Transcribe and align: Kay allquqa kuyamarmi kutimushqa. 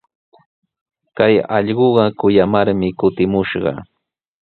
Kay 1.17 1.35
allquqa 1.57 2.05
kuyamarmi 2.19 2.87
kutimushqa. 2.99 3.71